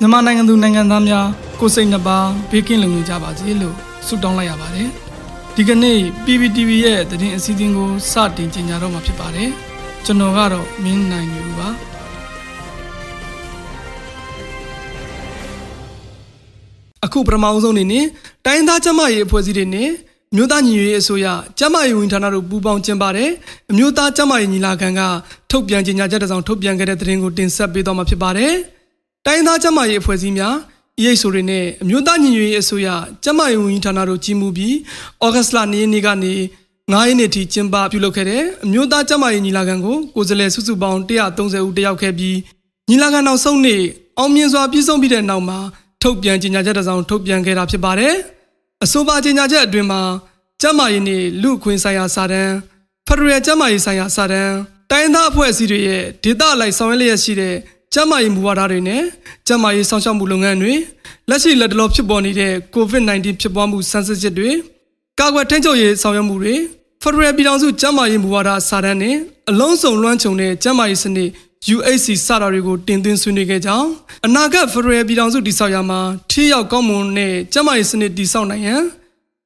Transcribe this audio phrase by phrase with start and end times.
[0.00, 1.26] မြန်မာနိုင်ငံသူနိုင်ငံသားများ
[1.60, 2.18] ကိုစိတ်နှပါ
[2.50, 3.74] ဘေးကင်းလုံခြုံကြပါစေလို့
[4.06, 4.88] ဆုတောင်းလိုက်ရပါတယ်
[5.56, 9.50] ဒီကနေ့ PPTV ရဲ့သတင်းအစီအစဉ်ကိုစတင်ကြေညာတော့မှာဖြစ်ပါတယ်
[10.04, 11.68] ကျွန်တော်ကတော့မင်းနိုင်ယူပါ
[17.04, 18.04] အခုပထမအဆုံးအနေနဲ့
[18.46, 19.90] တိုင်းသားကျမရေးအဖွဲ့အစည်းတွေနဲ့
[20.36, 21.26] မြို့သားညီညွတ်ရေးအစိုးရ
[21.58, 23.30] ကျမရေးဝန်ဌာနတို့ပူးပေါင်းကျင်းပတဲ့
[23.70, 25.00] အမျိုးသားကျမရေးညီလာခံက
[25.50, 28.54] ထုတ်ပြန်ကြေညာချက်တစ်စောင်ထုတ်ပြန်ခဲ့တဲ့သတင်းကိုတင်ဆက်ပေးသွားမှာဖြစ်ပါတယ်။
[29.26, 30.54] တိုင်းသားကျမရေးအဖွဲ့အစည်းများ
[31.00, 32.88] EH ဆိုတွေနဲ့အမျိုးသားညီညွတ်ရေးအစိုးရ
[33.24, 34.74] ကျမရေးဝန်ဌာနတို့ကြီးမှုပြီး
[35.24, 36.34] ဩဂတ်စ်လ2ရက်နေ့ကနေ
[36.90, 42.36] 9ရက်နေ့ထိကျင်းပပြုလုပ်ခဲ့တဲ့အမျိုးသားကျမရေးညီလာခံကိုကိုယ်စားလှယ်စုစုပေါင်း130ဦးတက်ရောက်ခဲ့ပြီး
[42.88, 43.82] ညီလာခံနောက်ဆုံးနေ့
[44.18, 45.58] အောင်မြင်စွာပြည့်စုံပြီးတဲ့နောက်မှာ
[46.02, 48.14] ထုတ်ပြန်ကြေညာချက်တစ်စောင်ထုတ်ပြန်ခဲ့တာဖြစ်ပါတယ်။
[48.84, 50.02] အဆိုပါကြေညာချက်အတွင်းမှာ
[50.62, 52.54] ကျမရေးနေလူခွင့်ဆိုင်ရာစာတမ်း
[53.06, 54.54] ဖက်ဒရယ်ကျမရေးဆိုင်ရာစာတမ်း
[54.90, 57.56] တိုင်းသားအဖွဲ့အစည်းတွေရဲ့ဒေသအလိုက်ဆောင်ရွက်လျက်ရှိတဲ့
[57.94, 59.02] ကျမရေးမူဝါဒတွေနဲ့
[59.46, 60.74] ကျမရေးဆောင်ရှောက်မှုလုပ်ငန်းတွေ
[61.28, 64.50] လက်ရှိလက်တလောဖြစ်ပေါ်နေတဲ့ COVID-19 ဖြစ်ပွားမှုဆန်းစစ်ချက်တွေ
[65.20, 66.54] ကာကွယ်ထိန်းချုပ်ရေးဆောင်ရွက်မှုတွေ
[67.02, 69.16] ဖက်ဒရယ်ပြည်ထောင်စုကျမရေးမူဝါဒစာတမ်းနဲ့
[69.50, 71.28] အလုံးစုံလွှမ်းခြုံတဲ့ကျမရေးစနစ်
[71.76, 73.88] UHC စတာတွေကိုတင်သွင်းဆွေးနွေးခဲ့ကြောင်း
[74.26, 78.82] အနာဂတ်ဖက်ဒရယ်ပြည်ထောင်စုတည်ဆောက်ရမှာထိရောက်ကောင်းမွန်တဲ့ကျမရေးစနစ်တည်ဆောက်နိုင်ရန်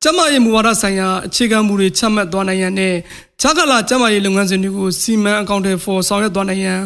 [0.03, 2.95] ကျမရေးမူဝါဒဆိုင်ရာအခြေခံမူတွေချမှတ်သွားနိုင်ရန်နဲ့
[3.41, 6.81] ခြားကလာကျမရေးလုပ်ငန်းစဉ်တွေကိုစီမံအကောင့်တွေ for ဆောင်ရွက်သွားနိုင်ရန်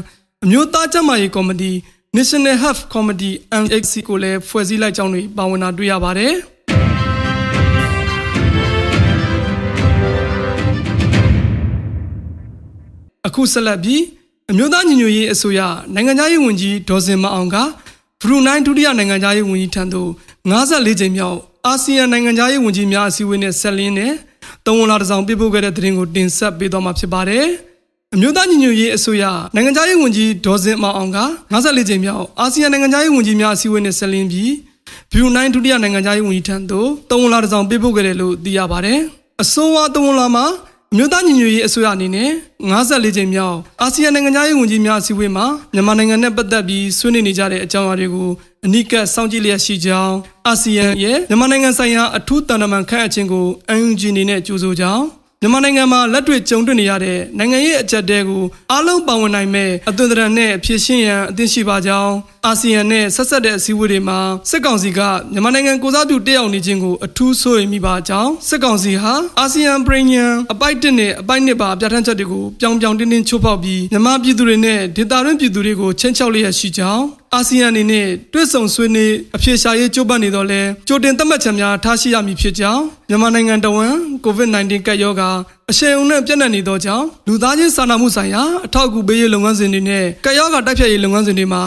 [0.45, 1.73] အမျိုးသားကျမရေးကော်မတီ
[2.17, 6.35] National Health Committee NHC ကိုလည်းဖွဲ့စည်းလိုက်ကြောင်းတွေပါဝင်တာတွေ့ရပါတယ်
[13.27, 14.03] အခုဆက်လက်ပြီး
[14.51, 15.61] အမျိုးသားညီညွတ်ရေးအစိုးရ
[15.95, 17.57] နိုင်ငံသားရေးဝန်ကြီးဒေါ်စင်မအောင်က
[18.21, 20.11] ဘရူနိုင်းဒုတိယနိုင်ငံသားရေးဝန်ကြီးထံသို့
[20.51, 24.13] 54ကြိမ်မြောက်အာဆီယံနိုင်ငံသားရေးဝန်ကြီးများအစည်းအဝေးနဲ့ဆက်လင်းနဲ့
[24.67, 27.47] တဝန်လာတစောင်ပြပို့ခဲ့တဲ့သတင်းကိုတင်ဆက်ပေးသွားမှာဖြစ်ပါတယ်။
[28.17, 31.19] အမျိုးသားညီညွတ်ရေးအစိုးရနိုင်ငံသားရေးဝန်ကြီးဒေါ်စင်မောင်အောင်က
[31.53, 34.53] 54ကြိမ်မြောက်အာဆီယံနိုင်ငံသားရေးဝန်ကြီးများအစည်းအဝေးနဲ့ဆက်လင်းပြီး
[35.11, 38.99] ဘရူနိုင်းဒုတိယနိုင်ငံသားရေးဝန်ကြီးထံသို့တဝန်လာတစောင်ပြပို့ခဲ့တယ်လို့သိရပါတယ်။
[39.43, 40.45] အစိုးရတဝန်လာမှာ
[40.93, 42.31] အမျိုးသားညီညွတ်ရေးအစိုးရအနေနဲ့
[42.71, 48.29] 54ကြိမ်မြောက်အာဆီယံနိုင်ငံသားရေးဝန်ကြီးများအစည်းအဝေးမှာမြန်မာနိုင်ငံနဲ့ပတ်သက်ပြီးဆွေးနွေးနေကြတဲ့အကြောင်းအရာတွေကို
[48.67, 53.47] အနိကတ်စောင့်ကြည့်လျက်ရှိကြောင်းအာဆီယံရဲ့မြန်မာနိုင်ငံဆိုင်ရာအထူးတန်တမန်ခန့်အပ်ခြင်းကို
[53.77, 55.05] UNG အနေနဲ့ကြိုဆိုကြောင်း
[55.47, 62.15] မြန်မာနိုင်ငံမှာလက်တွေ့ကြုံတွေ့နေရတဲ့နိုင်ငံရေးအကြက်တဲကိုအားလုံးပါဝင်နိုင်မဲ့အသွင်သဏ္ဍာန်နဲ့ဖြည့်ရှင်းရန်အသင့်ရှိပါကြောင်း
[62.47, 64.19] အာဆီယံနဲ့ဆက်ဆက်တဲ့အစည်းအဝေးတွေမှာ
[64.51, 65.01] စစ်ကောင်စီက
[65.33, 77.05] မြန်မာနိုင်ငံကိုစားပြုတက်ရောက်နေခြင်းကိုအထူးဆိုရင်မိပါကြောင်းစစ်ကောင်စီဟာအာဆီယံပရိညာအပိုက်တစ်နဲ့အပိုက်နှစ်ပါပြဋ္ဌာန်းချက်တွေကိုပြောင်ပြောင်တင်းတင်းချိုးဖောက်ပြီးမြန်မာပြည်သူတွေနဲ့ဒေသတွင်းပြည်သူတွေကိုချင်းချောက်လျက်ရှိကြောင်း
[77.35, 83.95] အာဆီယံအနေနဲ့တွစ်ဆုံဆွေးနွေးအပြေရှားရေးကြိုးပမ်းနေတော့လဲကြိုတင်သတ်မှတ်ချက်များထားရှိရမည်ဖြစ်ကြောင်းမြန်မာနိုင်ငံတဝန်
[84.25, 85.31] COVID-19 ကပ်ရောဂါ
[85.71, 91.63] အရှိန်အုံနဲ့ပြန့်နှံ့နေသောကြောင့်လူသားချင်းစာနာမှုဆိုင်ရာအထောက်အကူပေးရေးလုပ်ငန်းစဉ်တွေနဲ့ကပ်ရောဂါတိုက်ဖျက်ရေးလုပ်ငန်းစဉ်တွေမှာ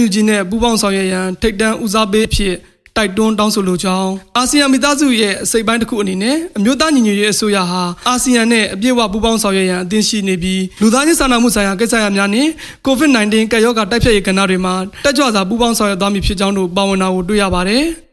[0.00, 2.54] UNG နဲ့ပူးပေါင်းဆောင်ရွက်ရန်ထိပ်တန်းဦးစားပေးအဖြစ်
[3.00, 12.46] တိုက်တွန်းတောင်းဆိုလိုကြောင်းအာဆီယံမိသားစုရဲ့အစိပ်ပိုင်းတစ်ခုအနေနဲ့အမျိုးသားညီညွတ်ရေးအစိုးရဟာအာဆီယံနဲ့အပြည့်အဝပူးပေါင်းဆောင်ရွက်ရန်အသင့်ရှိနေပြီးလူသားချင်းစာနာမှုဆိုင်ရာကိစ္စရပ်များနဲ့
[12.86, 14.74] COVID-19 ကပ်ရောဂါတိုက်ဖျက်ရေးကဏ္ဍတွေမှာ
[15.04, 17.84] တက်ကြွစွာပူးပေါင်းဆောင်ရွက်သွားမည်ဖြစ်ကြောင်းတို့ပါဝင်တာကိုတွေ့ရပါတယ်။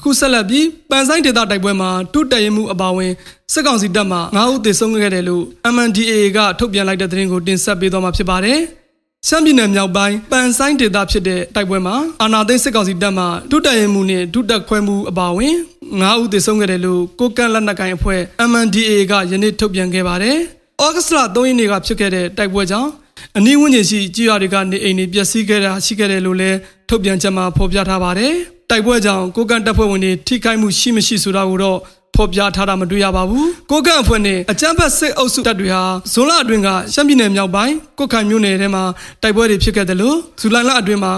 [0.00, 3.12] အခုဆက်လက်ပြီးပန်ဆိုင်ဒေသတိုက်ပွဲမှာတုတက်ရင်မှုအပါအဝင်
[3.52, 5.44] စစ်ကောင်စီတပ်မှ9ဦးသေဆုံးခဲ့တယ်လို့
[5.74, 8.58] MNDAA ကထုတ်ပြန်လိုက်တဲ့သတင်းကိုတင်ဆက်ပေးသွားမှာဖြစ်ပါတယ်။
[9.28, 15.54] ရှမ်းပြည်နယ်မြောက်ပိုင်းပန်ဆိုင်ဒေသဖြစ်တဲ့တိုက်ပွဲမှာအာနာသိန်းစစ်ကောင်စီတပ်မှတုတက်ရင်မှုနဲ့တုတက်ခွဲမှုအပါအဝင်
[15.90, 20.36] 9ဦးသေဆုံးခဲ့တယ်လို့ကိုကန့်လက်နက်ကိုင်အဖွဲ့ MNDAA ကယနေ့ထုတ်ပြန်ခဲ့ပါတယ်။
[20.82, 22.90] ဩဂတ်စ်လ3ရက်နေ့ကဖြစ်ခဲ့တဲ့တိုက်ပွဲကြောင့်
[23.36, 28.34] အနီးဝန်းကျင်ရှိကြေးရွာတွေကနေအိမ်တွေပျက်စီးခဲ့တာရှိခဲ့တယ်လို့လည်းထုတ်ပြန်ချက်မှာဖော်ပြထားပါတယ်။
[28.70, 31.78] တိုက်ပွဲကြောင့်ကိုကန်တပ်ဖွဲ့ဝင်တွေထိခိုက်မှုရှိမရှိဆိုတာကိုတော့
[32.14, 35.82] ဖော်ပြထားတာမတွေ့ရပါဘူးကိုကန်အဖွဲ့နဲ့အကြမ်းဖက်စစ်အုပ်စုတပ်တွေဟာ
[36.12, 38.84] ဇွန်လအတွင်းကရှမ်းပြည်နယ်မြောက်ပိုင်းကုတ်ခိုင်မြို့နယ်ထဲမှာ
[39.22, 41.12] တိုက်ပွဲတွေဖြစ်ခဲ့တယ်လို့ဇူလိုင်လအတွင်းမှာ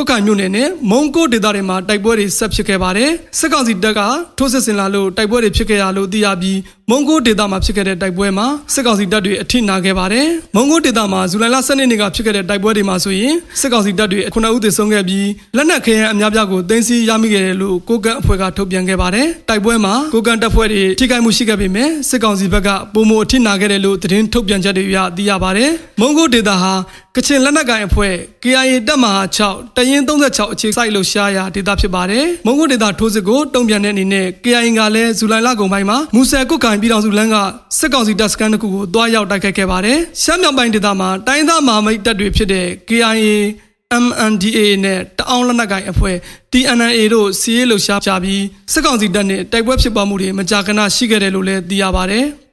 [0.00, 4.00] ကုတ်ခိုင်မြို့နယ်နဲ့မုံကိုဒေသတွေမှာတိုက်ပွဲတွေဆက်ဖြစ်ခဲ့ပါတယ်စစ်ကောင်စီတပ်က
[4.38, 6.58] ထိုးစစ်ဆင်လာလို့တိုက်ပွဲတွေဖြစ်ခဲ့ရလို့သိရပြီး
[6.90, 25.70] မုံကိုဒေသမှာဖြစ်ခဲ့တဲ့တိုက်ပွဲမှာစစ်ကောင်စီတပ်တွေအထိနာခဲ့ပါတယ်။မုံကိုဒေသမှာဇူလိုင်လ12ရက်နေ့ကဖြစ်ခဲ့တဲ့တိုက်ပွဲတွေမှာဆိုရင်စစ်ကောင်စီတပ်တွေ9ဦးသေဆုံးခဲ့ပြီးလက်နက်ခဲယမ်းအများပြားကိုတင်စီရမိခဲ့တယ်လို့ကိုကန်အဖွဲ့ကထုတ်ပြန်ခဲ့ပါတယ်။တိုက်ပွဲမှာကိုကန်တပ်ဖွဲ့တွေထိခိုက်မှုရှိခဲ့ပေမဲ့စစ်ကောင်စီဘက်ကပုံမအထိနာခဲ့တယ်လို့သတင်းထုတ်ပြန်ချက်တွေအရသိရပါတယ်။
[26.00, 26.72] မုံကိုဒေသဟာ
[27.18, 37.36] ကချင်လက်နက်ကိုင်အဖွဲ့ KIA တပ်မဟာ6တရင်36အခြေစိုက်လို့ရှားရာဒေသဖြစ်ပါတယ်။မုံကိုဒေသထိုးစစ်ကိုတုံ့ပြန်တဲ့အနေနဲ့ KIA ကလည်းဇူလိုင်လကုန်ပိုင်းမှာမူဆယ်ကုတ်ကင်ပြည်တော်စုလမ်းက
[37.78, 43.26] စစ်ကောင်စီတပ်စခန်းတစ်ခုကိုတွားရောက်တိုက်ခိုက်ခဲ့ပါတယ်။ရှမ်းမြောက်ပိုင်းဒေသမှာတိုင်းသားမဟာမိတ်တပ်တွေဖြစ်တဲ့ KIA
[44.04, 46.16] MNDA နဲ့တအောင်းလက်နက်ကိုင်အဖွဲ့
[46.52, 52.26] TNA တို့စီးရဲလှုပ်ရှားကြပြီးစစ်ကောင်စီတပ်နဲ့တိုက်ပွဲဖြစ်ပွားမှုတွေမကြာခဏရှိခဲ့တယ်လို့လည်းသိရပါတယ်။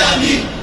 [0.00, 0.57] ami.